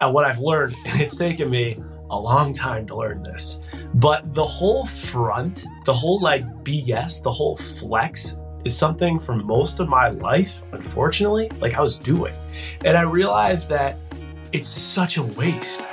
at 0.00 0.12
what 0.12 0.24
I've 0.24 0.38
learned, 0.38 0.74
and 0.86 1.00
it's 1.00 1.16
taken 1.16 1.50
me 1.50 1.78
a 2.10 2.18
long 2.18 2.52
time 2.52 2.86
to 2.86 2.96
learn 2.96 3.22
this. 3.22 3.60
But 3.94 4.32
the 4.34 4.44
whole 4.44 4.86
front, 4.86 5.64
the 5.84 5.94
whole 5.94 6.20
like 6.20 6.44
BS, 6.64 7.22
the 7.22 7.32
whole 7.32 7.56
flex 7.56 8.38
is 8.64 8.76
something 8.76 9.18
for 9.18 9.34
most 9.34 9.80
of 9.80 9.88
my 9.88 10.08
life, 10.08 10.62
unfortunately, 10.72 11.50
like 11.60 11.74
I 11.74 11.80
was 11.80 11.98
doing. 11.98 12.34
And 12.84 12.96
I 12.96 13.02
realized 13.02 13.68
that 13.70 13.98
it's 14.52 14.68
such 14.68 15.16
a 15.16 15.22
waste. 15.22 15.88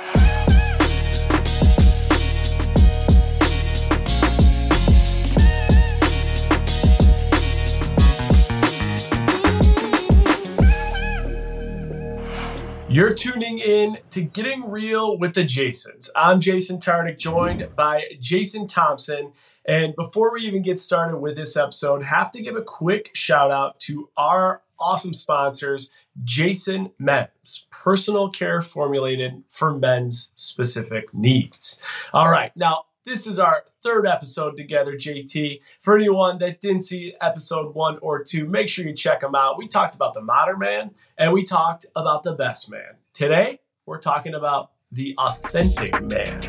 You're 12.94 13.12
tuning 13.12 13.58
in 13.58 13.98
to 14.10 14.22
Getting 14.22 14.70
Real 14.70 15.18
with 15.18 15.34
the 15.34 15.42
Jasons. 15.42 16.12
I'm 16.14 16.38
Jason 16.38 16.78
Tartick, 16.78 17.18
joined 17.18 17.74
by 17.74 18.04
Jason 18.20 18.68
Thompson. 18.68 19.32
And 19.66 19.96
before 19.96 20.32
we 20.32 20.42
even 20.42 20.62
get 20.62 20.78
started 20.78 21.16
with 21.16 21.34
this 21.34 21.56
episode, 21.56 22.04
have 22.04 22.30
to 22.30 22.40
give 22.40 22.54
a 22.54 22.62
quick 22.62 23.10
shout 23.12 23.50
out 23.50 23.80
to 23.80 24.10
our 24.16 24.62
awesome 24.78 25.12
sponsors, 25.12 25.90
Jason 26.22 26.92
Men's, 26.96 27.66
personal 27.68 28.30
care 28.30 28.62
formulated 28.62 29.42
for 29.50 29.76
men's 29.76 30.30
specific 30.36 31.12
needs. 31.12 31.80
All 32.12 32.30
right, 32.30 32.56
now 32.56 32.84
this 33.04 33.26
is 33.26 33.38
our 33.38 33.62
third 33.82 34.06
episode 34.06 34.56
together, 34.56 34.94
JT. 34.94 35.60
For 35.78 35.94
anyone 35.94 36.38
that 36.38 36.60
didn't 36.60 36.82
see 36.82 37.14
episode 37.20 37.74
one 37.74 37.98
or 37.98 38.22
two, 38.22 38.46
make 38.46 38.68
sure 38.68 38.86
you 38.86 38.94
check 38.94 39.20
them 39.20 39.34
out. 39.34 39.58
We 39.58 39.68
talked 39.68 39.94
about 39.94 40.14
the 40.14 40.22
modern 40.22 40.58
man 40.58 40.92
and 41.18 41.32
we 41.32 41.44
talked 41.44 41.84
about 41.94 42.22
the 42.22 42.32
best 42.32 42.70
man. 42.70 42.96
Today, 43.12 43.58
we're 43.84 43.98
talking 43.98 44.34
about 44.34 44.70
the 44.90 45.14
authentic 45.18 46.02
man. 46.02 46.42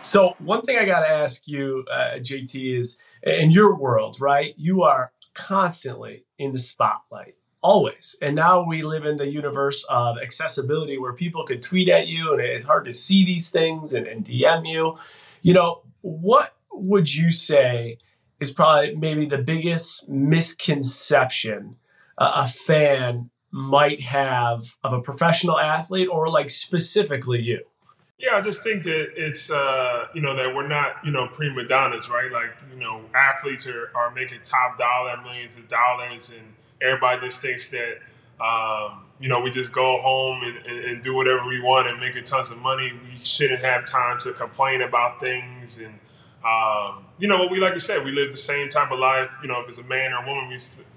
So, 0.00 0.34
one 0.38 0.62
thing 0.62 0.76
I 0.76 0.84
got 0.84 1.00
to 1.00 1.08
ask 1.08 1.42
you, 1.46 1.84
uh, 1.90 2.18
JT, 2.18 2.78
is 2.78 2.98
in 3.22 3.52
your 3.52 3.76
world, 3.76 4.20
right? 4.20 4.54
You 4.56 4.82
are 4.82 5.12
constantly 5.34 6.26
in 6.38 6.50
the 6.50 6.58
spotlight 6.58 7.36
always. 7.64 8.14
And 8.20 8.36
now 8.36 8.62
we 8.62 8.82
live 8.82 9.06
in 9.06 9.16
the 9.16 9.26
universe 9.26 9.84
of 9.88 10.18
accessibility 10.18 10.98
where 10.98 11.14
people 11.14 11.44
could 11.44 11.62
tweet 11.62 11.88
at 11.88 12.06
you 12.06 12.34
and 12.34 12.42
it's 12.42 12.64
hard 12.64 12.84
to 12.84 12.92
see 12.92 13.24
these 13.24 13.50
things 13.50 13.94
and, 13.94 14.06
and 14.06 14.22
DM 14.22 14.68
you. 14.68 14.98
You 15.40 15.54
know, 15.54 15.82
what 16.02 16.54
would 16.70 17.14
you 17.14 17.30
say 17.30 17.96
is 18.38 18.52
probably 18.52 18.94
maybe 18.94 19.24
the 19.24 19.38
biggest 19.38 20.06
misconception 20.10 21.76
uh, 22.18 22.32
a 22.36 22.46
fan 22.46 23.30
might 23.50 24.02
have 24.02 24.76
of 24.84 24.92
a 24.92 25.00
professional 25.00 25.58
athlete 25.58 26.08
or 26.12 26.28
like 26.28 26.50
specifically 26.50 27.40
you? 27.40 27.60
Yeah, 28.18 28.34
I 28.34 28.42
just 28.42 28.62
think 28.62 28.84
that 28.84 29.08
it's 29.16 29.50
uh, 29.50 30.06
you 30.14 30.20
know 30.20 30.36
that 30.36 30.54
we're 30.54 30.68
not 30.68 31.04
you 31.04 31.10
know 31.10 31.28
prima 31.28 31.66
donnas, 31.66 32.08
right? 32.08 32.30
Like 32.30 32.54
you 32.72 32.78
know 32.78 33.02
athletes 33.14 33.66
are, 33.66 33.90
are 33.94 34.10
making 34.12 34.40
top 34.42 34.78
dollar, 34.78 35.20
millions 35.22 35.56
of 35.56 35.68
dollars, 35.68 36.32
and 36.32 36.54
everybody 36.80 37.26
just 37.26 37.40
thinks 37.40 37.70
that 37.70 37.98
um, 38.40 39.04
you 39.20 39.28
know 39.28 39.40
we 39.40 39.50
just 39.50 39.72
go 39.72 40.00
home 40.00 40.42
and, 40.42 40.66
and, 40.66 40.84
and, 40.84 41.02
do 41.02 41.14
whatever 41.14 41.46
we 41.46 41.60
want 41.60 41.86
and 41.86 42.00
make 42.00 42.22
tons 42.24 42.50
of 42.50 42.58
money. 42.58 42.92
We 42.92 43.22
shouldn't 43.22 43.62
have 43.62 43.84
time 43.84 44.18
to 44.20 44.32
complain 44.32 44.82
about 44.82 45.20
things, 45.20 45.78
and 45.78 45.98
um, 46.44 47.04
you 47.18 47.28
know 47.28 47.38
what 47.38 47.50
we 47.50 47.60
like 47.60 47.74
I 47.74 47.78
said, 47.78 48.04
we 48.04 48.10
live 48.10 48.32
the 48.32 48.38
same 48.38 48.68
type 48.68 48.90
of 48.90 48.98
life. 48.98 49.30
You 49.42 49.48
know, 49.48 49.60
if 49.60 49.68
it's 49.68 49.78
a 49.78 49.84
man 49.84 50.12
or 50.12 50.24
a 50.24 50.26
woman, 50.26 50.48
we 50.48 50.56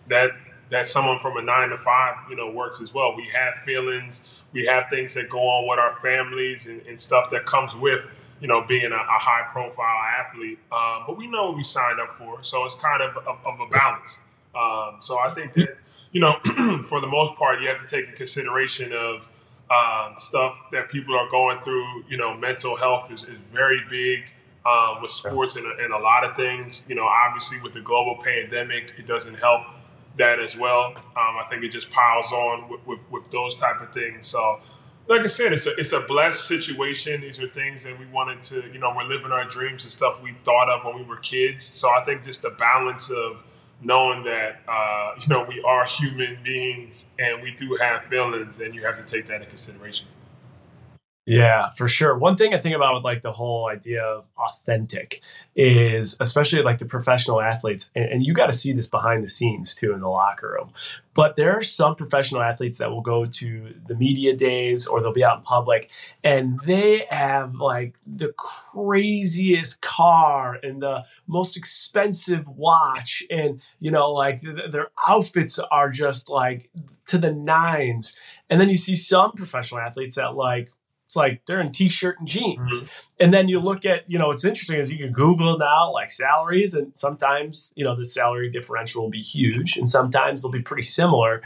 that 0.10 0.32
that 0.70 0.88
someone 0.88 1.20
from 1.20 1.38
a 1.38 1.42
nine 1.42 1.70
to 1.70 1.78
five, 1.78 2.16
you 2.30 2.36
know, 2.36 2.50
works 2.50 2.82
as 2.82 2.94
well. 2.94 3.16
We 3.16 3.28
have 3.30 3.56
feelings, 3.64 4.44
we 4.52 4.66
have 4.66 4.86
things 4.90 5.14
that 5.14 5.30
go 5.30 5.40
on 5.40 5.68
with 5.68 5.80
our 5.80 5.96
families 5.96 6.68
and, 6.68 6.82
and 6.82 7.00
stuff 7.00 7.30
that 7.30 7.46
comes 7.46 7.76
with, 7.76 8.02
you 8.42 8.48
know, 8.48 8.66
being 8.68 8.92
a, 8.92 8.96
a 8.96 9.20
high 9.20 9.48
profile 9.52 10.02
athlete. 10.20 10.60
Um, 10.72 11.04
but 11.08 11.18
we 11.18 11.28
know 11.28 11.46
what 11.46 11.58
we 11.58 11.64
signed 11.64 12.00
up 12.00 12.12
for, 12.12 12.44
so 12.44 12.66
it's 12.66 12.76
kind 12.76 13.02
of 13.02 13.16
of, 13.18 13.38
of 13.46 13.60
a 13.60 13.68
balance. 13.68 14.22
Um, 14.58 14.98
so 15.00 15.20
I 15.20 15.34
think 15.34 15.54
that 15.54 15.78
you 16.12 16.22
know, 16.22 16.38
for 16.86 17.02
the 17.02 17.08
most 17.08 17.36
part, 17.36 17.62
you 17.62 17.68
have 17.68 17.78
to 17.78 17.88
take 17.88 18.08
in 18.10 18.16
consideration 18.16 18.92
of 18.94 19.30
um, 19.70 20.14
stuff 20.18 20.60
that 20.72 20.90
people 20.90 21.16
are 21.16 21.30
going 21.30 21.62
through. 21.62 22.04
You 22.10 22.18
know, 22.18 22.36
mental 22.36 22.76
health 22.76 23.12
is, 23.12 23.24
is 23.24 23.38
very 23.44 23.82
big 23.90 24.34
um, 24.66 25.02
with 25.02 25.12
sports 25.12 25.56
and, 25.56 25.66
and, 25.80 25.94
a 25.94 25.98
lot 25.98 26.24
of 26.24 26.36
things. 26.36 26.86
You 26.88 26.96
know, 26.96 27.06
obviously 27.06 27.60
with 27.62 27.74
the 27.74 27.82
global 27.82 28.18
pandemic, 28.22 28.94
it 28.98 29.06
doesn't 29.06 29.36
help 29.36 29.62
that 30.18 30.40
as 30.40 30.58
well. 30.58 30.94
Um, 30.96 31.38
I 31.38 31.46
think 31.50 31.64
it 31.64 31.70
just 31.70 31.92
piles 31.92 32.32
on 32.32 32.70
with, 32.70 32.86
with, 32.88 33.12
with, 33.12 33.30
those 33.30 33.56
type 33.56 33.82
of 33.82 33.94
things. 33.94 34.26
So, 34.28 34.60
like 35.08 35.22
I 35.22 35.28
said, 35.28 35.54
it's 35.54 35.68
a 35.68 35.76
it's 35.76 35.94
a 35.94 36.02
blessed 36.02 36.48
situation. 36.48 37.22
These 37.22 37.40
are 37.40 37.50
things 37.50 37.84
that 37.84 38.00
we 38.00 38.06
wanted 38.08 38.42
to, 38.44 38.64
you 38.74 38.80
know, 38.80 38.94
we're 38.96 39.04
living 39.04 39.32
our 39.32 39.46
dreams 39.46 39.84
and 39.84 39.92
stuff 39.92 40.24
we 40.24 40.36
thought 40.44 40.70
of 40.70 40.84
when 40.86 40.96
we 40.96 41.04
were 41.04 41.18
kids. 41.18 41.64
So 41.64 41.90
I 41.90 42.04
think 42.04 42.24
just 42.24 42.42
the 42.42 42.50
balance 42.50 43.12
of 43.12 43.44
knowing 43.82 44.24
that 44.24 44.62
uh, 44.68 45.14
you 45.20 45.28
know 45.28 45.46
we 45.48 45.62
are 45.62 45.86
human 45.86 46.40
beings 46.44 47.10
and 47.20 47.42
we 47.42 47.52
do 47.52 47.78
have 47.82 48.04
feelings, 48.06 48.60
and 48.60 48.76
you 48.76 48.86
have 48.86 48.98
to 48.98 49.04
take 49.04 49.26
that 49.28 49.36
into 49.36 49.48
consideration. 49.48 50.08
Yeah, 51.30 51.72
for 51.72 51.90
sure. 51.90 52.18
One 52.18 52.38
thing 52.38 52.54
I 52.54 52.58
think 52.58 52.74
about 52.74 52.94
with 52.94 53.04
like 53.04 53.22
the 53.22 53.34
whole 53.34 53.68
idea 53.68 54.02
of 54.02 54.30
authentic 54.38 55.22
is 55.58 56.16
especially 56.22 56.62
like 56.64 56.78
the 56.78 56.86
professional 56.86 57.42
athletes, 57.42 57.92
and, 57.96 58.06
and 58.06 58.26
you 58.26 58.34
got 58.34 58.46
to 58.46 58.54
see 58.54 58.72
this 58.72 58.90
behind 58.90 59.24
the 59.26 59.28
scenes 59.28 59.76
too 59.76 59.92
in 59.92 60.00
the 60.00 60.08
locker 60.08 60.56
room. 60.58 60.72
But 61.14 61.36
there 61.36 61.52
are 61.52 61.64
some 61.64 61.96
professional 61.96 62.42
athletes 62.42 62.78
that 62.78 62.92
will 62.92 63.02
go 63.02 63.26
to 63.26 63.74
the 63.88 63.96
media 63.96 64.38
days 64.38 64.88
or 64.88 65.02
they'll 65.02 65.12
be 65.12 65.26
out 65.26 65.40
in 65.40 65.44
public 65.44 65.92
and 66.24 66.62
they 66.66 67.06
have 67.10 67.56
like 67.56 67.98
the 68.06 68.34
craziest 68.38 69.82
car 69.82 70.58
and 70.64 70.82
the 70.82 71.04
most 71.28 71.58
expensive 71.58 72.48
watch. 72.48 73.22
And, 73.30 73.60
you 73.82 73.92
know, 73.92 74.14
like 74.14 74.40
th- 74.40 74.72
their 74.72 74.92
outfits 75.10 75.60
are 75.60 75.90
just 75.90 76.30
like 76.30 76.70
to 77.08 77.18
the 77.18 77.34
nines. 77.34 78.16
And 78.50 78.62
then 78.62 78.70
you 78.70 78.78
see 78.78 78.96
some 78.96 79.32
professional 79.34 79.82
athletes 79.82 80.16
that 80.16 80.36
like 80.36 80.72
it's 81.08 81.16
like 81.16 81.46
they're 81.46 81.62
in 81.62 81.72
t-shirt 81.72 82.20
and 82.20 82.28
jeans. 82.28 82.84
Mm-hmm. 82.84 82.88
And 83.22 83.34
then 83.34 83.48
you 83.48 83.62
look 83.62 83.86
at, 83.86 84.04
you 84.12 84.20
know, 84.20 84.28
what's 84.28 84.44
interesting 84.44 84.78
is 84.78 84.92
you 84.92 84.98
can 84.98 85.14
Google 85.14 85.58
now 85.58 85.94
like 85.94 86.12
salaries, 86.12 86.74
and 86.74 86.96
sometimes, 86.98 87.72
you 87.76 87.86
know, 87.86 87.96
the 87.96 88.04
salary 88.04 88.50
differential 88.50 89.04
will 89.04 89.10
be 89.10 89.22
huge, 89.22 89.78
and 89.78 89.88
sometimes 89.88 90.42
they'll 90.42 90.52
be 90.52 90.62
pretty 90.62 90.84
similar. 90.84 91.42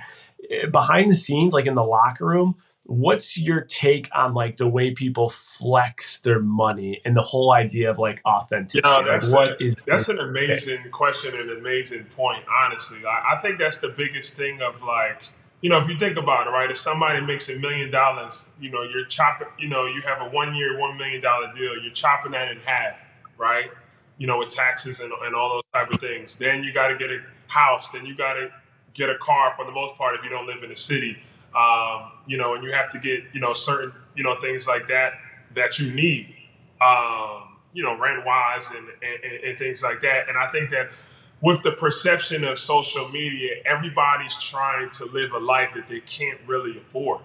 Eh, 0.49 0.66
behind 0.66 1.11
the 1.11 1.16
scenes, 1.16 1.53
like 1.53 1.67
in 1.67 1.75
the 1.75 1.83
locker 1.83 2.25
room, 2.25 2.55
what's 2.88 3.38
your 3.38 3.61
take 3.61 4.09
on 4.16 4.33
like 4.33 4.57
the 4.57 4.67
way 4.67 4.95
people 4.95 5.29
flex 5.29 6.17
their 6.17 6.39
money 6.39 6.99
and 7.05 7.16
the 7.16 7.22
whole 7.22 7.53
idea 7.53 7.91
of 7.91 7.99
like 7.99 8.19
authenticity? 8.25 8.88
Like, 9.31 9.51
a, 9.51 9.63
is 9.63 9.75
that's 9.85 10.09
an 10.09 10.17
amazing 10.17 10.85
question 10.89 11.35
and 11.35 11.51
amazing 11.51 12.05
point, 12.05 12.45
honestly. 12.49 13.05
I, 13.05 13.35
I 13.35 13.41
think 13.41 13.59
that's 13.59 13.79
the 13.79 13.89
biggest 13.89 14.35
thing 14.35 14.63
of 14.63 14.81
like 14.81 15.22
you 15.61 15.69
know, 15.69 15.79
if 15.79 15.88
you 15.88 15.97
think 15.97 16.17
about 16.17 16.47
it, 16.47 16.49
right, 16.49 16.69
if 16.69 16.77
somebody 16.77 17.22
makes 17.22 17.47
a 17.49 17.55
million 17.55 17.91
dollars, 17.91 18.49
you 18.59 18.72
know, 18.72 18.81
you're 18.81 19.05
chopping, 19.05 19.47
you 19.59 19.69
know, 19.69 19.85
you 19.85 20.01
have 20.01 20.22
a 20.22 20.29
one 20.29 20.55
year, 20.55 20.77
one 20.79 20.97
million 20.97 21.22
dollar 21.22 21.53
deal, 21.53 21.81
you're 21.81 21.94
chopping 21.94 22.31
that 22.31 22.49
in 22.51 22.57
half, 22.59 23.05
right? 23.38 23.69
You 24.17 24.27
know, 24.27 24.39
with 24.39 24.49
taxes 24.49 24.99
and, 24.99 25.11
and 25.23 25.35
all 25.35 25.49
those 25.55 25.63
type 25.73 25.91
of 25.91 25.99
things. 25.99 26.38
Then 26.38 26.63
you 26.63 26.73
got 26.73 26.88
to 26.88 26.97
get 26.97 27.11
a 27.11 27.19
house. 27.47 27.89
Then 27.89 28.05
you 28.05 28.16
got 28.16 28.33
to 28.33 28.51
get 28.94 29.09
a 29.09 29.17
car 29.19 29.53
for 29.55 29.66
the 29.66 29.72
most 29.72 29.95
part 29.95 30.16
if 30.16 30.23
you 30.23 30.29
don't 30.29 30.47
live 30.47 30.63
in 30.63 30.69
the 30.69 30.75
city. 30.75 31.17
Um, 31.55 32.11
you 32.25 32.38
know, 32.38 32.55
and 32.55 32.63
you 32.63 32.72
have 32.72 32.89
to 32.89 32.99
get, 32.99 33.23
you 33.33 33.39
know, 33.39 33.53
certain, 33.53 33.93
you 34.16 34.23
know, 34.23 34.39
things 34.39 34.67
like 34.67 34.88
that 34.88 35.13
that 35.53 35.79
you 35.79 35.93
need, 35.93 36.33
um, 36.79 37.57
you 37.73 37.83
know, 37.83 37.97
rent 37.97 38.25
wise 38.25 38.72
and, 38.72 38.88
and, 39.03 39.43
and 39.43 39.59
things 39.59 39.83
like 39.83 39.99
that. 40.01 40.29
And 40.29 40.38
I 40.38 40.49
think 40.49 40.69
that 40.72 40.91
with 41.41 41.63
the 41.63 41.72
perception 41.72 42.44
of 42.44 42.59
social 42.59 43.09
media, 43.09 43.56
everybody's 43.66 44.38
trying 44.38 44.90
to 44.91 45.06
live 45.06 45.31
a 45.34 45.40
life 45.40 45.72
that 45.74 45.88
they 45.88 46.00
can't 46.02 46.40
really 46.46 46.78
afford. 46.78 47.22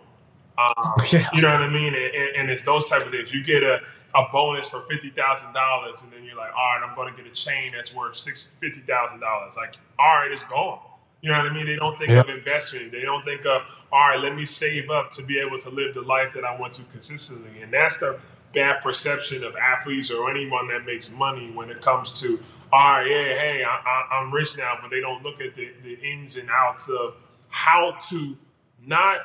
Um, 0.58 0.72
yeah. 1.12 1.28
You 1.34 1.42
know 1.42 1.52
what 1.52 1.62
I 1.62 1.68
mean? 1.68 1.94
And, 1.94 2.36
and, 2.36 2.50
it's 2.50 2.62
those 2.62 2.88
type 2.88 3.02
of 3.02 3.10
things. 3.10 3.32
You 3.32 3.44
get 3.44 3.62
a, 3.62 3.80
a 4.14 4.24
bonus 4.32 4.70
for 4.70 4.80
fifty 4.88 5.10
thousand 5.10 5.52
dollars, 5.52 6.02
and 6.02 6.12
then 6.12 6.24
you're 6.24 6.36
like, 6.36 6.50
all 6.56 6.78
right, 6.78 6.80
I'm 6.82 6.94
going 6.96 7.14
to 7.14 7.22
get 7.22 7.30
a 7.30 7.34
chain 7.34 7.72
that's 7.74 7.94
worth 7.94 8.16
six 8.16 8.52
fifty 8.58 8.80
thousand 8.80 9.20
dollars. 9.20 9.56
Like, 9.56 9.76
all 9.98 10.16
right, 10.16 10.32
it's 10.32 10.44
gone. 10.44 10.80
You 11.20 11.32
know 11.32 11.38
what 11.38 11.50
I 11.50 11.54
mean? 11.54 11.66
They 11.66 11.76
don't 11.76 11.98
think 11.98 12.10
yeah. 12.10 12.20
of 12.20 12.28
investment. 12.28 12.92
They 12.92 13.00
don't 13.00 13.24
think 13.24 13.44
of, 13.46 13.62
all 13.90 14.08
right, 14.08 14.20
let 14.20 14.34
me 14.34 14.44
save 14.44 14.90
up 14.90 15.10
to 15.12 15.24
be 15.24 15.38
able 15.38 15.58
to 15.60 15.70
live 15.70 15.94
the 15.94 16.02
life 16.02 16.32
that 16.32 16.44
I 16.44 16.58
want 16.58 16.74
to 16.74 16.84
consistently. 16.84 17.62
And 17.62 17.72
that's 17.72 17.98
the 17.98 18.18
bad 18.56 18.80
perception 18.82 19.44
of 19.44 19.54
athletes 19.54 20.10
or 20.10 20.30
anyone 20.30 20.66
that 20.68 20.86
makes 20.86 21.12
money 21.12 21.50
when 21.52 21.68
it 21.68 21.78
comes 21.82 22.10
to, 22.22 22.40
all 22.72 22.80
right, 22.80 23.06
yeah, 23.06 23.34
hey, 23.34 23.62
I, 23.62 24.22
am 24.22 24.32
rich 24.32 24.56
now, 24.56 24.78
but 24.80 24.90
they 24.90 25.00
don't 25.00 25.22
look 25.22 25.42
at 25.42 25.54
the, 25.54 25.70
the 25.84 25.94
ins 26.00 26.38
and 26.38 26.48
outs 26.50 26.88
of 26.88 27.14
how 27.50 27.98
to 28.08 28.34
not 28.84 29.18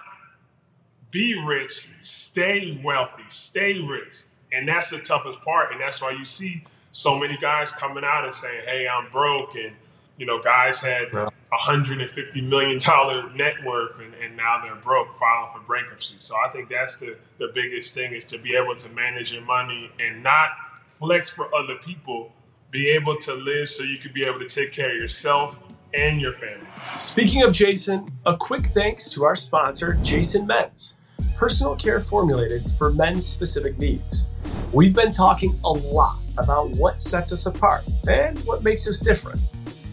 be 1.11 1.41
rich, 1.41 1.89
stay 2.01 2.79
wealthy, 2.83 3.23
stay 3.29 3.79
rich. 3.79 4.15
And 4.51 4.67
that's 4.67 4.89
the 4.89 4.99
toughest 4.99 5.41
part. 5.41 5.71
And 5.71 5.79
that's 5.79 6.01
why 6.01 6.11
you 6.11 6.25
see 6.25 6.65
so 6.91 7.17
many 7.17 7.37
guys 7.37 7.71
coming 7.71 8.03
out 8.03 8.25
and 8.25 8.33
saying, 8.33 8.63
hey, 8.65 8.85
I'm 8.85 9.09
broke. 9.11 9.55
And, 9.55 9.71
you 10.17 10.25
know, 10.25 10.39
guys 10.41 10.81
had 10.81 11.07
150 11.51 12.41
million 12.41 12.79
dollar 12.79 13.29
net 13.33 13.55
worth 13.65 13.99
and, 13.99 14.13
and 14.23 14.37
now 14.37 14.61
they're 14.63 14.75
broke 14.75 15.13
filing 15.17 15.51
for 15.51 15.73
bankruptcy. 15.73 16.15
So 16.19 16.35
i 16.47 16.49
think 16.49 16.69
that's 16.69 16.95
the, 16.95 17.17
the 17.39 17.51
biggest 17.53 17.93
thing 17.93 18.13
is 18.13 18.23
to 18.25 18.37
be 18.37 18.55
able 18.55 18.75
to 18.75 18.91
manage 18.93 19.33
your 19.33 19.43
money 19.43 19.91
and 19.99 20.23
not 20.23 20.51
flex 20.85 21.29
for 21.29 21.53
other 21.53 21.75
people. 21.75 22.31
Be 22.69 22.89
able 22.91 23.17
to 23.17 23.33
live 23.33 23.67
so 23.67 23.83
you 23.83 23.97
can 23.97 24.13
be 24.13 24.23
able 24.23 24.39
to 24.39 24.47
take 24.47 24.71
care 24.71 24.91
of 24.91 24.95
yourself 24.95 25.59
and 25.93 26.21
your 26.21 26.31
family. 26.31 26.67
Speaking 26.97 27.43
of 27.43 27.51
jason 27.51 28.07
a 28.25 28.37
quick 28.37 28.67
thanks 28.67 29.09
to 29.09 29.25
our 29.25 29.35
sponsor 29.35 29.97
jason 30.03 30.47
men's. 30.47 30.95
Personal 31.35 31.75
care 31.75 31.99
formulated 31.99 32.63
for 32.77 32.93
men's 32.93 33.25
specific 33.25 33.77
needs. 33.77 34.27
We've 34.71 34.95
been 34.95 35.11
talking 35.11 35.59
a 35.65 35.71
lot 35.71 36.17
about 36.37 36.69
what 36.77 37.01
sets 37.01 37.33
us 37.33 37.45
apart 37.45 37.83
and 38.07 38.39
what 38.39 38.63
makes 38.63 38.87
us 38.87 39.01
different 39.01 39.41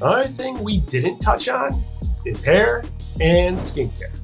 Another 0.00 0.29
thing 0.29 0.62
we 0.62 0.79
didn't 0.79 1.19
touch 1.19 1.49
on 1.49 1.73
is 2.25 2.45
hair 2.45 2.85
and 3.21 3.56
skincare, 3.56 4.17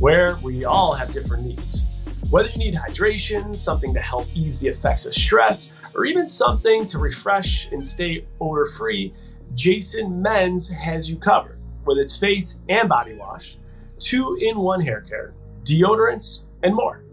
where 0.00 0.36
we 0.42 0.64
all 0.64 0.92
have 0.92 1.12
different 1.12 1.44
needs. 1.44 1.86
Whether 2.30 2.48
you 2.48 2.58
need 2.58 2.74
hydration, 2.74 3.54
something 3.54 3.94
to 3.94 4.00
help 4.00 4.26
ease 4.34 4.58
the 4.58 4.66
effects 4.66 5.06
of 5.06 5.14
stress, 5.14 5.72
or 5.94 6.04
even 6.04 6.26
something 6.26 6.84
to 6.88 6.98
refresh 6.98 7.70
and 7.70 7.84
stay 7.84 8.26
odor 8.40 8.66
free, 8.66 9.14
Jason 9.54 10.20
Men's 10.20 10.68
has 10.68 11.08
you 11.08 11.16
covered 11.16 11.60
with 11.84 11.98
its 11.98 12.18
face 12.18 12.62
and 12.68 12.88
body 12.88 13.14
wash, 13.14 13.56
two 14.00 14.36
in 14.40 14.58
one 14.58 14.80
hair 14.80 15.02
care, 15.02 15.32
deodorants, 15.62 16.42
and 16.64 16.74
more. 16.74 17.04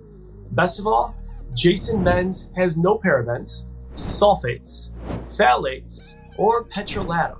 Best 0.53 0.79
of 0.79 0.87
all, 0.87 1.15
Jason 1.53 2.03
Men's 2.03 2.49
has 2.55 2.79
no 2.79 2.97
parabens, 2.97 3.61
sulfates, 3.93 4.89
phthalates, 5.25 6.15
or 6.39 6.63
petrolatum 6.63 7.37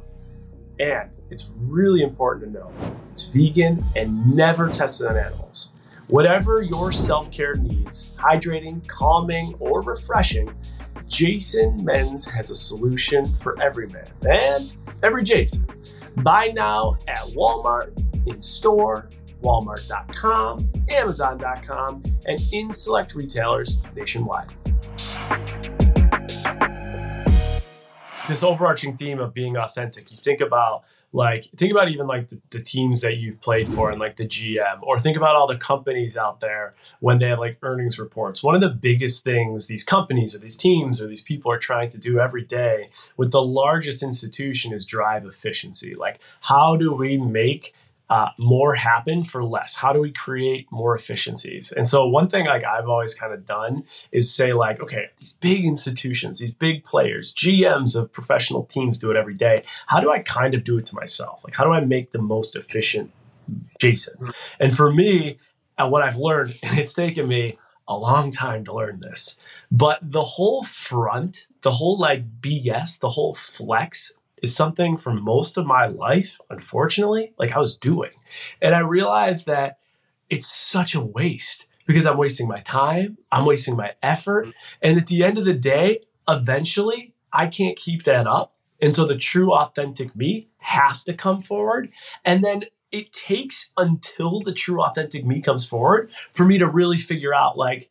and 0.79 1.09
it's 1.29 1.51
really 1.57 2.01
important 2.01 2.53
to 2.53 2.59
know 2.59 2.71
it's 3.12 3.27
vegan 3.27 3.83
and 3.95 4.35
never 4.35 4.69
tested 4.69 5.07
on 5.07 5.18
animals. 5.18 5.71
Whatever 6.07 6.62
your 6.62 6.91
self 6.91 7.31
care 7.31 7.56
needs, 7.56 8.15
hydrating, 8.18 8.88
calming, 8.88 9.56
or 9.59 9.81
refreshing, 9.81 10.53
Jason 11.07 11.83
Men's 11.83 12.29
has 12.29 12.50
a 12.50 12.56
solution 12.56 13.25
for 13.35 13.59
every 13.62 13.88
man 13.88 14.07
and 14.29 14.75
every 15.03 15.24
Jason. 15.24 15.68
Buy 16.18 16.51
now 16.56 16.97
at 17.07 17.24
Walmart, 17.27 17.91
in 18.27 18.41
store, 18.41 19.09
walmart.com, 19.41 20.71
amazon.com, 20.89 22.03
and 22.25 22.41
in 22.51 22.71
select 22.71 23.15
retailers 23.15 23.81
nationwide 23.95 24.53
this 28.27 28.44
overarching 28.44 28.97
theme 28.97 29.19
of 29.19 29.33
being 29.33 29.57
authentic. 29.57 30.12
You 30.12 30.18
think 30.18 30.41
about 30.41 30.83
like 31.13 31.45
think 31.45 31.71
about 31.71 31.89
even 31.89 32.07
like 32.07 32.29
the, 32.29 32.39
the, 32.50 32.62
teams 32.62 33.01
that 33.01 33.18
you've 33.18 33.39
played 33.41 33.68
for 33.68 33.89
and 33.89 34.00
like 34.00 34.18
the 34.18 34.27
GM, 34.27 34.79
or 34.81 35.00
think 35.00 35.15
about 35.15 35.35
all 35.35 35.47
the 35.47 35.57
companies 35.57 36.18
out 36.18 36.39
there 36.39 36.74
when 37.00 37.19
they 37.19 37.29
have 37.29 37.39
like 37.39 37.57
earnings 37.62 37.97
reports. 37.97 38.44
One 38.44 38.56
of 38.56 38.62
the 38.62 38.69
biggest 38.69 39.24
things 39.24 39.68
these 39.68 39.83
companies 39.83 40.35
or 40.35 40.39
these 40.39 40.57
teams 40.57 41.01
or 41.01 41.07
these 41.07 41.21
people 41.21 41.51
are 41.51 41.57
trying 41.57 41.89
to 41.89 41.97
do 41.97 42.19
every 42.19 42.44
day 42.44 42.89
with 43.15 43.31
the 43.31 43.41
largest 43.41 44.03
institution 44.03 44.74
is 44.74 44.85
drive 44.85 45.25
efficiency. 45.25 45.95
Like 45.95 46.21
how 46.41 46.75
do 46.75 46.94
we 46.94 47.18
make 47.18 47.74
uh, 48.09 48.30
more 48.38 48.75
happen 48.75 49.21
for 49.21 49.44
less? 49.44 49.75
How 49.75 49.92
do 49.92 50.00
we 50.00 50.12
create 50.12 50.71
more 50.71 50.95
efficiencies? 50.95 51.71
And 51.71 51.88
so 51.88 52.07
one 52.07 52.27
thing 52.27 52.45
like 52.45 52.63
I've 52.63 52.88
always 52.88 53.13
kind 53.13 53.33
of 53.33 53.45
done 53.45 53.83
is 54.12 54.33
say 54.33 54.54
like, 54.54 54.81
okay, 54.81 55.07
these 55.18 55.33
big 55.33 55.65
institutions, 55.65 56.39
these 56.39 56.51
big 56.51 56.83
players, 56.83 57.33
GMs 57.33 57.95
of 57.95 58.12
professional 58.12 58.63
teams 58.63 58.98
do 58.98 59.12
it 59.12 59.18
every 59.18 59.33
day. 59.33 59.63
How 59.88 60.00
do 60.00 60.12
I 60.12 60.19
kind 60.19 60.54
of 60.54 60.63
do 60.63 60.77
it 60.77 60.86
to 60.88 60.95
myself? 60.95 61.44
Like, 61.44 61.56
how 61.56 61.63
do 61.63 61.74
I 61.74 61.81
make 61.81 62.12
the 62.12 62.21
most 62.21 62.56
efficient 62.56 63.12
Jason? 63.80 64.15
Mm-hmm. 64.15 64.63
And 64.63 64.75
for 64.75 64.92
me, 64.92 65.38
uh, 65.77 65.89
what 65.89 66.01
I've 66.01 66.18
learned, 66.18 66.57
and 66.63 66.77
it's 66.80 66.94
taken 66.94 67.27
me 67.27 67.57
a 67.88 67.98
long 67.98 68.31
time 68.31 68.65
to 68.65 68.74
learn 68.74 69.00
this, 69.00 69.36
but 69.71 70.00
the 70.01 70.21
whole 70.21 70.63
front, 70.63 71.48
the 71.62 71.71
whole 71.71 71.98
like 71.98 72.42
BS, 72.42 73.00
the 73.00 73.12
whole 73.12 73.33
flex 73.33 74.16
is 74.42 74.56
something 74.56 74.98
for 74.98 75.13
most 75.13 75.57
of 75.57 75.66
my 75.66 75.86
life, 75.88 76.39
unfortunately, 76.50 77.34
like 77.38 77.51
I 77.51 77.60
was 77.60 77.75
doing. 77.75 78.12
And 78.62 78.75
I 78.75 78.80
realized 78.80 79.45
that 79.48 79.80
it's 80.30 80.48
such 80.48 80.94
a 80.94 81.01
waste 81.01 81.68
because 81.86 82.06
I'm 82.06 82.18
wasting 82.18 82.48
my 82.48 82.60
time, 82.60 83.18
I'm 83.31 83.45
wasting 83.45 83.75
my 83.75 83.94
effort. 84.04 84.48
Mm-hmm. 84.48 84.51
And 84.81 84.98
at 84.98 85.07
the 85.07 85.24
end 85.24 85.38
of 85.38 85.45
the 85.45 85.54
day, 85.54 86.01
eventually, 86.28 87.13
I 87.31 87.48
can't 87.48 87.78
keep 87.78 88.04
that 88.04 88.28
up. 88.28 88.56
And 88.81 88.94
so 88.94 89.06
the 89.06 89.18
true, 89.18 89.54
authentic 89.54 90.16
me 90.16 90.50
has 90.60 91.04
to 91.06 91.13
come 91.13 91.42
forward. 91.42 91.89
And 92.24 92.44
then 92.44 92.66
it 92.92 93.12
takes 93.12 93.72
until 93.75 94.39
the 94.39 94.54
true, 94.54 94.81
authentic 94.81 95.25
me 95.25 95.42
comes 95.42 95.68
forward 95.68 96.12
for 96.31 96.45
me 96.45 96.57
to 96.57 96.68
really 96.68 96.98
figure 96.98 97.34
out, 97.34 97.57
like, 97.57 97.89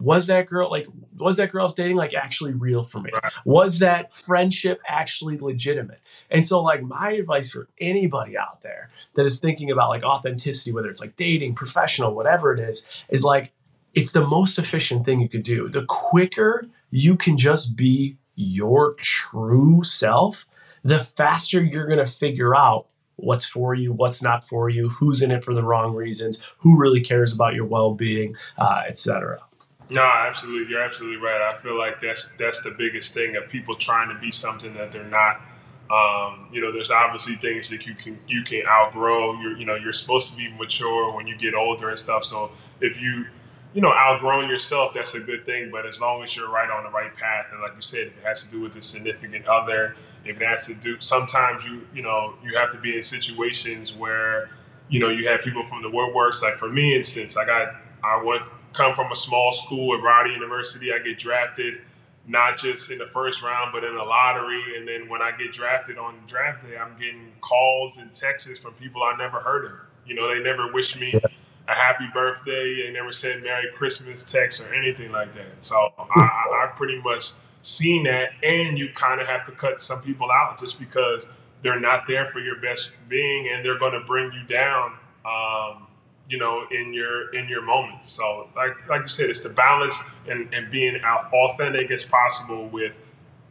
was 0.00 0.26
that 0.28 0.46
girl 0.46 0.70
like 0.70 0.86
was 1.16 1.36
that 1.36 1.50
girl 1.50 1.62
I 1.62 1.64
was 1.64 1.74
dating 1.74 1.96
like 1.96 2.14
actually 2.14 2.52
real 2.52 2.82
for 2.82 3.00
me? 3.00 3.10
Right. 3.12 3.32
Was 3.44 3.80
that 3.80 4.14
friendship 4.14 4.80
actually 4.86 5.38
legitimate? 5.38 6.00
And 6.30 6.44
so 6.44 6.62
like 6.62 6.82
my 6.82 7.12
advice 7.12 7.50
for 7.50 7.68
anybody 7.80 8.36
out 8.36 8.62
there 8.62 8.90
that 9.14 9.26
is 9.26 9.40
thinking 9.40 9.70
about 9.70 9.88
like 9.90 10.04
authenticity, 10.04 10.72
whether 10.72 10.88
it's 10.88 11.00
like 11.00 11.16
dating, 11.16 11.54
professional, 11.54 12.14
whatever 12.14 12.52
it 12.52 12.60
is, 12.60 12.88
is 13.08 13.24
like 13.24 13.52
it's 13.94 14.12
the 14.12 14.26
most 14.26 14.58
efficient 14.58 15.04
thing 15.04 15.20
you 15.20 15.28
could 15.28 15.42
do. 15.42 15.68
The 15.68 15.84
quicker 15.86 16.68
you 16.90 17.16
can 17.16 17.36
just 17.36 17.76
be 17.76 18.16
your 18.34 18.94
true 18.94 19.82
self, 19.82 20.46
the 20.84 20.98
faster 20.98 21.62
you're 21.62 21.86
going 21.86 21.98
to 21.98 22.06
figure 22.06 22.54
out 22.54 22.86
what's 23.16 23.44
for 23.44 23.74
you, 23.74 23.92
what's 23.92 24.22
not 24.22 24.46
for 24.46 24.68
you, 24.68 24.88
who's 24.88 25.22
in 25.22 25.32
it 25.32 25.42
for 25.42 25.52
the 25.52 25.64
wrong 25.64 25.94
reasons, 25.94 26.42
who 26.58 26.78
really 26.78 27.00
cares 27.00 27.32
about 27.32 27.54
your 27.54 27.64
well-being, 27.64 28.36
uh, 28.56 28.84
etc. 28.86 29.40
No, 29.90 30.02
absolutely. 30.02 30.70
You're 30.70 30.82
absolutely 30.82 31.16
right. 31.16 31.40
I 31.40 31.56
feel 31.56 31.78
like 31.78 32.00
that's 32.00 32.30
that's 32.38 32.60
the 32.62 32.70
biggest 32.70 33.14
thing 33.14 33.36
of 33.36 33.48
people 33.48 33.74
trying 33.74 34.14
to 34.14 34.20
be 34.20 34.30
something 34.30 34.74
that 34.74 34.92
they're 34.92 35.04
not. 35.04 35.40
Um, 35.90 36.48
you 36.52 36.60
know, 36.60 36.70
there's 36.70 36.90
obviously 36.90 37.36
things 37.36 37.70
that 37.70 37.86
you 37.86 37.94
can 37.94 38.18
you 38.26 38.42
can 38.42 38.62
outgrow. 38.68 39.40
You're 39.40 39.56
you 39.56 39.64
know 39.64 39.74
you're 39.74 39.94
supposed 39.94 40.30
to 40.32 40.36
be 40.36 40.48
mature 40.50 41.14
when 41.14 41.26
you 41.26 41.36
get 41.36 41.54
older 41.54 41.88
and 41.88 41.98
stuff. 41.98 42.24
So 42.24 42.50
if 42.80 43.00
you 43.00 43.26
you 43.72 43.80
know 43.80 43.92
outgrowing 43.94 44.50
yourself, 44.50 44.92
that's 44.92 45.14
a 45.14 45.20
good 45.20 45.46
thing. 45.46 45.70
But 45.70 45.86
as 45.86 46.00
long 46.02 46.22
as 46.22 46.36
you're 46.36 46.50
right 46.50 46.70
on 46.70 46.84
the 46.84 46.90
right 46.90 47.16
path, 47.16 47.46
and 47.50 47.62
like 47.62 47.74
you 47.74 47.80
said, 47.80 48.08
if 48.08 48.18
it 48.18 48.24
has 48.24 48.44
to 48.44 48.50
do 48.50 48.60
with 48.60 48.76
a 48.76 48.82
significant 48.82 49.46
other, 49.46 49.96
if 50.26 50.38
it 50.38 50.46
has 50.46 50.66
to 50.66 50.74
do, 50.74 51.00
sometimes 51.00 51.64
you 51.64 51.86
you 51.94 52.02
know 52.02 52.34
you 52.42 52.58
have 52.58 52.70
to 52.72 52.78
be 52.78 52.94
in 52.94 53.00
situations 53.00 53.94
where 53.96 54.50
you 54.90 55.00
know 55.00 55.08
you 55.08 55.26
have 55.28 55.40
people 55.40 55.64
from 55.64 55.80
the 55.80 55.88
workworks. 55.88 56.42
Like 56.42 56.58
for 56.58 56.68
me, 56.68 56.94
instance, 56.94 57.38
I 57.38 57.46
got 57.46 57.74
I 58.04 58.22
went 58.22 58.42
come 58.78 58.94
from 58.94 59.10
a 59.10 59.16
small 59.16 59.52
school 59.52 59.94
at 59.94 60.02
Rider 60.02 60.30
University. 60.30 60.92
I 60.92 60.98
get 61.00 61.18
drafted 61.18 61.80
not 62.28 62.58
just 62.58 62.90
in 62.90 62.98
the 62.98 63.06
first 63.06 63.42
round, 63.42 63.72
but 63.72 63.82
in 63.82 63.96
the 63.96 64.02
lottery. 64.02 64.76
And 64.76 64.86
then 64.86 65.08
when 65.08 65.20
I 65.20 65.32
get 65.32 65.52
drafted 65.52 65.98
on 65.98 66.14
draft 66.26 66.62
day, 66.62 66.76
I'm 66.76 66.96
getting 66.96 67.32
calls 67.40 67.98
in 67.98 68.10
Texas 68.10 68.58
from 68.58 68.74
people 68.74 69.02
I 69.02 69.16
never 69.16 69.40
heard 69.40 69.64
of. 69.64 69.72
You 70.06 70.14
know, 70.14 70.28
they 70.28 70.42
never 70.42 70.70
wish 70.70 70.98
me 70.98 71.14
a 71.68 71.74
happy 71.74 72.06
birthday. 72.12 72.86
They 72.86 72.92
never 72.92 73.12
said 73.12 73.42
Merry 73.42 73.68
Christmas 73.72 74.22
text 74.22 74.64
or 74.64 74.72
anything 74.74 75.10
like 75.10 75.34
that. 75.34 75.64
So 75.64 75.92
I, 75.98 76.20
I 76.20 76.72
pretty 76.76 77.00
much 77.00 77.32
seen 77.62 78.04
that. 78.04 78.30
And 78.42 78.78
you 78.78 78.90
kind 78.94 79.20
of 79.20 79.26
have 79.26 79.44
to 79.44 79.52
cut 79.52 79.80
some 79.80 80.02
people 80.02 80.30
out 80.30 80.60
just 80.60 80.78
because 80.78 81.32
they're 81.62 81.80
not 81.80 82.06
there 82.06 82.26
for 82.26 82.40
your 82.40 82.60
best 82.60 82.92
being 83.08 83.48
and 83.52 83.64
they're 83.64 83.78
going 83.78 83.92
to 83.92 84.06
bring 84.06 84.32
you 84.32 84.44
down. 84.44 84.92
Um, 85.24 85.88
you 86.28 86.36
know 86.36 86.66
in 86.70 86.92
your 86.92 87.34
in 87.34 87.48
your 87.48 87.62
moments. 87.62 88.08
So 88.08 88.48
like 88.54 88.86
like 88.88 89.02
you 89.02 89.08
said 89.08 89.30
it's 89.30 89.40
the 89.40 89.48
balance 89.48 89.98
and 90.28 90.52
and 90.52 90.70
being 90.70 91.00
authentic 91.02 91.90
as 91.90 92.04
possible 92.04 92.68
with 92.68 92.98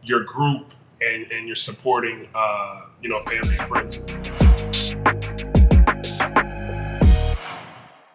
your 0.03 0.23
group 0.23 0.73
and 1.01 1.31
and 1.31 1.47
your 1.47 1.55
supporting 1.55 2.27
uh 2.35 2.81
you 3.01 3.09
know 3.09 3.19
family 3.21 3.57
and 3.57 3.67
friends. 3.67 3.99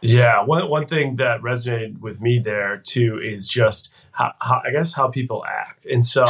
Yeah 0.00 0.45
one 0.45 0.69
one 0.69 0.87
thing 0.87 1.16
that 1.16 1.40
resonated 1.40 2.00
with 2.00 2.21
me 2.21 2.40
there 2.42 2.76
too 2.76 3.21
is 3.21 3.49
just 3.49 3.92
how, 4.12 4.33
how 4.40 4.62
i 4.64 4.71
guess 4.71 4.95
how 4.95 5.09
people 5.09 5.45
act. 5.45 5.87
And 5.87 6.04
so 6.04 6.25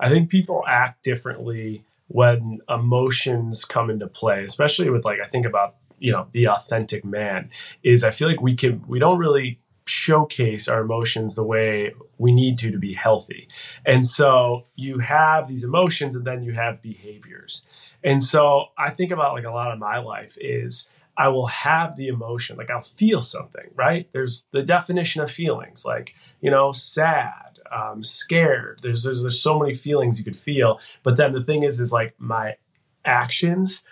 i 0.00 0.08
think 0.08 0.30
people 0.30 0.64
act 0.66 1.04
differently 1.04 1.84
when 2.08 2.60
emotions 2.68 3.64
come 3.64 3.90
into 3.90 4.06
play 4.06 4.42
especially 4.44 4.90
with 4.90 5.04
like 5.06 5.20
i 5.20 5.26
think 5.26 5.46
about 5.46 5.74
you 5.98 6.10
know 6.10 6.26
the 6.32 6.48
authentic 6.48 7.04
man 7.04 7.50
is 7.82 8.04
i 8.04 8.10
feel 8.10 8.28
like 8.28 8.40
we 8.40 8.54
can 8.54 8.82
we 8.86 8.98
don't 8.98 9.18
really 9.18 9.58
showcase 9.86 10.66
our 10.66 10.80
emotions 10.80 11.34
the 11.34 11.44
way 11.44 11.92
we 12.16 12.32
need 12.32 12.56
to 12.56 12.70
to 12.70 12.78
be 12.78 12.94
healthy 12.94 13.48
and 13.84 14.04
so 14.04 14.62
you 14.76 14.98
have 14.98 15.46
these 15.46 15.62
emotions 15.62 16.16
and 16.16 16.26
then 16.26 16.42
you 16.42 16.52
have 16.52 16.80
behaviors 16.80 17.66
and 18.02 18.22
so 18.22 18.66
i 18.78 18.88
think 18.88 19.10
about 19.10 19.34
like 19.34 19.44
a 19.44 19.50
lot 19.50 19.70
of 19.70 19.78
my 19.78 19.98
life 19.98 20.36
is 20.40 20.88
I 21.16 21.28
will 21.28 21.46
have 21.46 21.96
the 21.96 22.08
emotion, 22.08 22.56
like 22.56 22.70
I'll 22.70 22.80
feel 22.80 23.20
something, 23.20 23.70
right? 23.74 24.10
There's 24.10 24.44
the 24.50 24.62
definition 24.62 25.22
of 25.22 25.30
feelings, 25.30 25.84
like, 25.84 26.14
you 26.40 26.50
know, 26.50 26.72
sad, 26.72 27.60
um, 27.70 28.02
scared. 28.02 28.80
There's, 28.82 29.04
there's, 29.04 29.22
there's 29.22 29.40
so 29.40 29.58
many 29.58 29.74
feelings 29.74 30.18
you 30.18 30.24
could 30.24 30.36
feel. 30.36 30.80
But 31.02 31.16
then 31.16 31.32
the 31.32 31.42
thing 31.42 31.62
is, 31.62 31.80
is 31.80 31.92
like 31.92 32.14
my 32.18 32.56
actions 33.04 33.82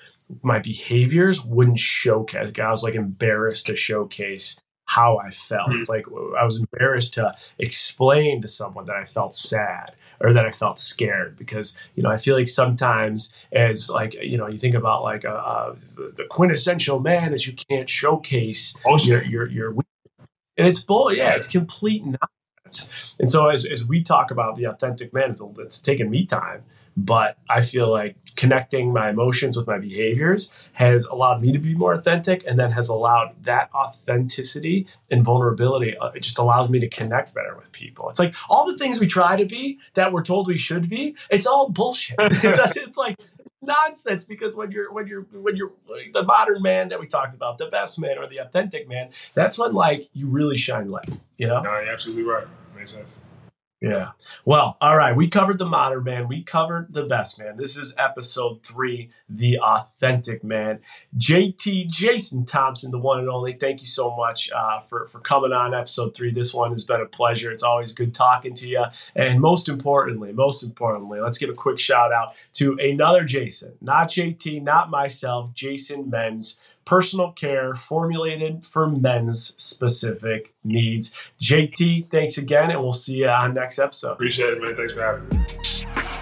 my 0.43 0.59
behaviors 0.59 1.45
wouldn't 1.45 1.79
showcase. 1.79 2.53
I 2.59 2.71
was 2.71 2.83
like 2.83 2.95
embarrassed 2.95 3.67
to 3.67 3.77
showcase 3.77 4.57
how 4.87 5.19
I 5.19 5.31
felt. 5.31 5.71
Mm-hmm. 5.71 5.91
Like 5.91 6.07
I 6.39 6.45
was 6.45 6.61
embarrassed 6.61 7.15
to 7.15 7.35
explain 7.59 8.41
to 8.43 8.49
someone 8.49 8.85
that 8.87 8.97
I 8.97 9.05
felt 9.05 9.35
sad 9.35 9.95
or 10.21 10.33
that 10.33 10.45
I 10.45 10.51
felt 10.51 10.79
scared 10.79 11.37
because 11.37 11.77
you 11.95 12.03
know 12.03 12.11
I 12.11 12.17
feel 12.17 12.37
like 12.37 12.49
sometimes 12.49 13.33
as 13.53 13.91
like 13.91 14.15
you 14.15 14.39
know 14.39 14.49
you 14.49 14.59
think 14.59 14.75
about 14.75 15.03
like 15.03 15.25
a, 15.25 15.35
a, 15.35 15.75
the 15.77 16.27
quintessential 16.29 17.01
man 17.01 17.33
is 17.33 17.47
you 17.47 17.55
can't 17.55 17.89
showcase 17.89 18.75
oh, 18.87 18.99
your 18.99 19.23
your 19.23 19.49
your 19.49 19.75
and 20.57 20.69
it's 20.69 20.83
bull 20.83 21.13
yeah 21.13 21.31
it's 21.31 21.49
complete 21.49 22.05
nonsense. 22.05 23.15
And 23.19 23.31
so 23.31 23.49
as 23.49 23.65
as 23.65 23.87
we 23.87 24.03
talk 24.03 24.31
about 24.31 24.57
the 24.57 24.65
authentic 24.65 25.13
man, 25.13 25.31
it's, 25.31 25.43
it's 25.59 25.81
taken 25.81 26.11
me 26.11 26.27
time 26.27 26.65
but 26.97 27.39
I 27.49 27.63
feel 27.63 27.91
like 27.91 28.17
connecting 28.43 28.93
my 28.93 29.09
emotions 29.09 29.57
with 29.57 29.69
my 29.69 29.79
behaviors 29.79 30.51
has 30.73 31.05
allowed 31.05 31.41
me 31.41 31.53
to 31.53 31.61
be 31.61 31.77
more 31.77 31.93
authentic 31.93 32.43
and 32.45 32.59
then 32.59 32.73
has 32.73 32.89
allowed 32.89 33.41
that 33.45 33.71
authenticity 33.73 34.85
and 35.13 35.25
vulnerability. 35.25 35.97
Uh, 35.97 36.09
it 36.09 36.25
just 36.25 36.41
allows 36.41 36.69
me 36.69 36.81
to 36.81 36.89
connect 36.89 37.33
better 37.37 37.55
with 37.55 37.71
people. 37.71 38.09
It's 38.09 38.19
like 38.19 38.35
all 38.51 38.67
the 38.67 38.77
things 38.77 38.99
we 38.99 39.07
try 39.07 39.37
to 39.37 39.45
be 39.45 39.79
that 39.95 40.13
we're 40.13 40.25
told 40.25 40.49
we 40.49 40.59
should 40.59 40.89
be, 40.89 41.15
it's 41.31 41.47
all 41.47 41.69
bullshit. 41.69 42.17
it's 42.21 42.97
like 42.97 43.15
nonsense 43.61 44.25
because 44.25 44.57
when 44.57 44.73
you're 44.73 44.93
when 44.93 45.07
you're 45.07 45.23
when 45.33 45.55
you're 45.55 45.71
the 46.13 46.25
modern 46.25 46.63
man 46.63 46.89
that 46.89 46.99
we 46.99 47.07
talked 47.07 47.37
about, 47.37 47.59
the 47.59 47.67
best 47.67 48.01
man 48.01 48.19
or 48.19 48.27
the 48.27 48.39
authentic 48.39 48.89
man, 48.89 49.09
that's 49.35 49.57
when 49.57 49.73
like 49.73 50.09
you 50.15 50.27
really 50.27 50.57
shine 50.57 50.91
light, 50.91 51.21
you 51.39 51.47
know? 51.47 51.63
No, 51.63 51.71
you're 51.79 51.93
absolutely 51.93 52.25
right. 52.25 52.49
Makes 52.75 52.91
sense. 52.91 53.21
Yeah. 53.83 54.13
Well, 54.45 54.77
all 54.81 54.97
right. 54.97 55.15
We 55.15 55.27
covered 55.27 55.59
the 55.59 55.67
modern 55.67 56.05
man. 56.05 56.29
We 56.29 56.45
covered 56.45 56.93
the 56.93 57.03
best 57.03 57.41
man. 57.41 57.57
This 57.57 57.77
is 57.77 57.93
episode 57.99 58.63
three, 58.63 59.11
the 59.29 59.59
authentic 59.59 60.45
man. 60.45 60.79
JT 61.19 61.89
Jason 61.89 62.47
Thompson, 62.47 62.93
the 62.93 62.99
one 62.99 63.19
and 63.19 63.29
only. 63.29 63.55
Thank 63.55 63.81
you 63.81 63.89
so 63.89 64.15
much 64.15 64.53
uh, 64.53 64.79
for 64.79 65.09
for 65.09 65.19
coming 65.19 65.53
on 65.53 65.75
episode 65.75 66.15
three. 66.15 66.31
This 66.31 66.55
one 66.55 66.71
has 66.71 66.85
been 66.85 67.01
a 67.01 67.07
pleasure. 67.07 67.51
It's 67.51 67.65
always 67.65 67.93
good 67.93 68.15
talking 68.15 68.55
to 68.55 68.69
you. 68.69 68.85
And 69.17 69.41
most 69.41 69.69
importantly, 69.69 70.33
most 70.33 70.63
importantly, 70.63 71.19
let's 71.19 71.39
give 71.39 71.51
a 71.51 71.55
quick 71.55 71.81
shout 71.81 72.13
out 72.13 72.37
to 72.53 72.79
another 72.79 73.25
Jason, 73.25 73.73
not 73.81 74.07
JT, 74.07 74.63
not 74.63 74.91
myself, 74.91 75.53
Jason 75.55 76.09
Men's 76.09 76.57
personal 76.85 77.33
care 77.33 77.75
formulated 77.75 78.65
for 78.65 78.89
men's 78.89 79.55
specific 79.57 80.55
needs. 80.65 81.15
JT, 81.41 82.07
thanks 82.07 82.39
again, 82.39 82.71
and 82.71 82.81
we'll 82.81 82.93
see 82.93 83.17
you 83.17 83.29
on 83.29 83.55
next 83.55 83.79
episode. 83.79 84.13
Appreciate 84.13 84.55
it, 84.55 84.63
man. 84.63 84.77
Thanks 84.77 84.95
for 84.95 85.03
having 85.03 85.29
me. 85.29 86.19